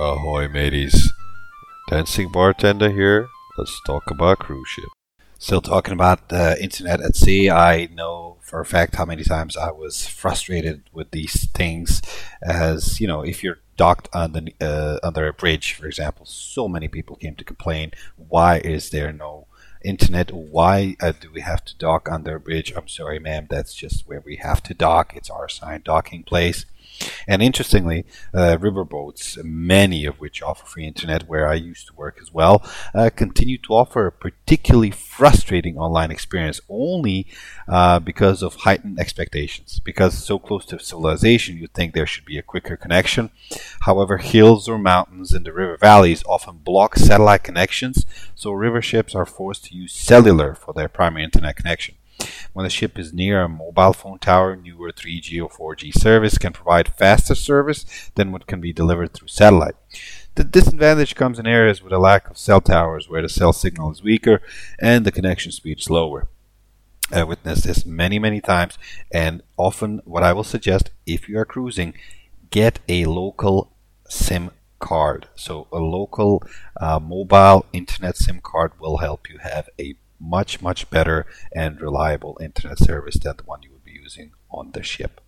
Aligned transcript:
Ahoy, 0.00 0.46
mateys. 0.46 1.12
Dancing 1.90 2.30
bartender 2.30 2.88
here. 2.88 3.28
Let's 3.56 3.80
talk 3.84 4.04
about 4.12 4.38
cruise 4.38 4.68
ship. 4.68 4.88
Still 5.38 5.60
talking 5.60 5.92
about 5.92 6.32
uh, 6.32 6.54
internet 6.60 7.00
at 7.00 7.16
sea. 7.16 7.50
I 7.50 7.86
know 7.86 8.36
for 8.40 8.60
a 8.60 8.64
fact 8.64 8.94
how 8.94 9.04
many 9.04 9.24
times 9.24 9.56
I 9.56 9.72
was 9.72 10.06
frustrated 10.06 10.84
with 10.92 11.10
these 11.10 11.50
things. 11.50 12.00
As 12.40 13.00
you 13.00 13.08
know, 13.08 13.22
if 13.22 13.42
you're 13.42 13.58
docked 13.76 14.08
under 14.12 14.42
uh, 14.60 14.98
under 15.02 15.26
a 15.26 15.32
bridge, 15.32 15.72
for 15.72 15.86
example, 15.86 16.26
so 16.26 16.68
many 16.68 16.86
people 16.86 17.16
came 17.16 17.34
to 17.34 17.44
complain. 17.44 17.90
Why 18.16 18.58
is 18.58 18.90
there 18.90 19.12
no 19.12 19.37
internet? 19.82 20.32
Why 20.32 20.96
uh, 21.00 21.12
do 21.18 21.30
we 21.32 21.40
have 21.40 21.64
to 21.66 21.76
dock 21.76 22.08
under 22.10 22.36
a 22.36 22.40
bridge? 22.40 22.72
I'm 22.76 22.88
sorry, 22.88 23.18
ma'am. 23.18 23.46
That's 23.48 23.74
just 23.74 24.06
where 24.06 24.20
we 24.20 24.36
have 24.36 24.62
to 24.64 24.74
dock. 24.74 25.14
It's 25.16 25.30
our 25.30 25.46
assigned 25.46 25.84
docking 25.84 26.22
place. 26.24 26.64
And 27.26 27.42
interestingly, 27.42 28.04
uh, 28.34 28.56
riverboats, 28.60 29.42
many 29.44 30.04
of 30.04 30.18
which 30.20 30.42
offer 30.42 30.66
free 30.66 30.86
internet, 30.86 31.28
where 31.28 31.48
I 31.48 31.54
used 31.54 31.86
to 31.88 31.94
work 31.94 32.18
as 32.20 32.32
well, 32.32 32.62
uh, 32.94 33.10
continue 33.14 33.58
to 33.58 33.74
offer 33.74 34.06
a 34.06 34.12
particularly 34.12 34.90
frustrating 35.18 35.76
online 35.76 36.12
experience 36.12 36.60
only 36.68 37.26
uh, 37.66 37.98
because 37.98 38.40
of 38.40 38.54
heightened 38.54 39.00
expectations. 39.00 39.80
Because 39.80 40.16
so 40.16 40.38
close 40.38 40.64
to 40.66 40.78
civilization, 40.78 41.56
you'd 41.58 41.74
think 41.74 41.92
there 41.92 42.06
should 42.06 42.24
be 42.24 42.38
a 42.38 42.50
quicker 42.52 42.76
connection. 42.76 43.30
However, 43.80 44.18
hills 44.18 44.68
or 44.68 44.78
mountains 44.78 45.34
in 45.34 45.42
the 45.42 45.52
river 45.52 45.76
valleys 45.76 46.22
often 46.24 46.58
block 46.58 46.94
satellite 46.94 47.42
connections, 47.42 48.06
so 48.36 48.52
river 48.52 48.80
ships 48.80 49.12
are 49.16 49.26
forced 49.26 49.64
to 49.64 49.74
use 49.74 49.92
cellular 49.92 50.54
for 50.54 50.72
their 50.72 50.88
primary 50.88 51.24
internet 51.24 51.56
connection. 51.56 51.96
When 52.52 52.62
the 52.62 52.70
ship 52.70 52.96
is 52.96 53.12
near 53.12 53.42
a 53.42 53.48
mobile 53.48 53.92
phone 53.92 54.20
tower, 54.20 54.54
newer 54.54 54.92
3G 54.92 55.42
or 55.42 55.50
4G 55.50 55.92
service 55.94 56.38
can 56.38 56.52
provide 56.52 56.94
faster 56.94 57.34
service 57.34 57.84
than 58.14 58.30
what 58.30 58.46
can 58.46 58.60
be 58.60 58.72
delivered 58.72 59.14
through 59.14 59.28
satellite. 59.28 59.74
The 60.38 60.44
disadvantage 60.44 61.16
comes 61.16 61.40
in 61.40 61.48
areas 61.48 61.82
with 61.82 61.92
a 61.92 61.98
lack 61.98 62.30
of 62.30 62.38
cell 62.38 62.60
towers 62.60 63.08
where 63.08 63.22
the 63.22 63.28
cell 63.28 63.52
signal 63.52 63.90
is 63.90 64.04
weaker 64.04 64.40
and 64.78 65.04
the 65.04 65.10
connection 65.10 65.50
speed 65.50 65.80
is 65.80 65.90
lower. 65.90 66.28
I 67.10 67.24
witnessed 67.24 67.64
this 67.64 67.84
many, 67.84 68.20
many 68.20 68.40
times, 68.40 68.78
and 69.10 69.42
often 69.56 70.00
what 70.04 70.22
I 70.22 70.32
will 70.32 70.44
suggest 70.44 70.90
if 71.06 71.28
you 71.28 71.40
are 71.40 71.44
cruising, 71.44 71.92
get 72.50 72.78
a 72.88 73.06
local 73.06 73.72
SIM 74.08 74.52
card. 74.78 75.26
So, 75.34 75.66
a 75.72 75.80
local 75.80 76.44
uh, 76.80 77.00
mobile 77.00 77.66
internet 77.72 78.16
SIM 78.16 78.38
card 78.40 78.78
will 78.78 78.98
help 78.98 79.28
you 79.28 79.38
have 79.38 79.68
a 79.76 79.96
much, 80.20 80.62
much 80.62 80.88
better 80.88 81.26
and 81.52 81.80
reliable 81.80 82.38
internet 82.40 82.78
service 82.78 83.16
than 83.16 83.38
the 83.38 83.42
one 83.42 83.64
you 83.64 83.72
would 83.72 83.84
be 83.84 83.90
using 83.90 84.30
on 84.52 84.70
the 84.70 84.84
ship. 84.84 85.20